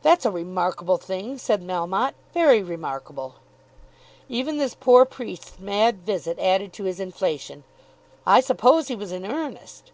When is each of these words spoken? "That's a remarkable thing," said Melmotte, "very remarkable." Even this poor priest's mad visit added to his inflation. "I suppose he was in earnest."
"That's 0.00 0.24
a 0.24 0.30
remarkable 0.30 0.96
thing," 0.96 1.36
said 1.36 1.62
Melmotte, 1.62 2.14
"very 2.32 2.62
remarkable." 2.62 3.34
Even 4.26 4.56
this 4.56 4.74
poor 4.74 5.04
priest's 5.04 5.58
mad 5.58 5.98
visit 5.98 6.38
added 6.38 6.72
to 6.72 6.84
his 6.84 6.98
inflation. 6.98 7.62
"I 8.26 8.40
suppose 8.40 8.88
he 8.88 8.96
was 8.96 9.12
in 9.12 9.26
earnest." 9.26 9.92